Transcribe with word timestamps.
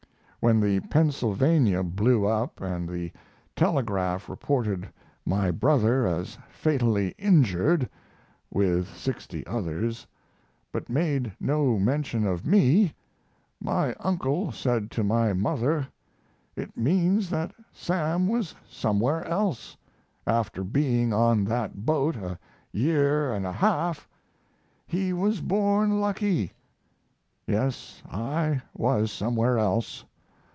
When 0.43 0.59
the 0.59 0.79
Pennsylvania 0.79 1.83
blew 1.83 2.25
up 2.25 2.61
and 2.61 2.89
the 2.89 3.11
telegraph 3.55 4.27
reported 4.27 4.89
my 5.23 5.51
brother 5.51 6.07
as 6.07 6.35
fatally 6.49 7.13
injured 7.19 7.87
(with 8.51 8.87
60 8.87 9.45
others) 9.45 10.07
but 10.71 10.89
made 10.89 11.31
no 11.39 11.77
mention 11.77 12.25
of 12.25 12.43
me, 12.43 12.91
my 13.61 13.93
uncle 13.99 14.51
said 14.51 14.89
to 14.89 15.03
my 15.03 15.31
mother 15.31 15.87
"it 16.55 16.75
means 16.75 17.29
that 17.29 17.53
Sam 17.71 18.27
was 18.27 18.55
somewhere 18.67 19.23
else, 19.25 19.77
after 20.25 20.63
being 20.63 21.13
on 21.13 21.43
that 21.45 21.85
boat 21.85 22.15
a 22.15 22.39
year 22.71 23.31
and 23.31 23.45
a 23.45 23.53
half 23.53 24.09
he 24.87 25.13
was 25.13 25.39
born 25.39 26.01
lucky." 26.01 26.51
Yes, 27.45 28.01
I 28.11 28.61
was 28.75 29.11
somewhere 29.11 29.59
else. 29.59 30.03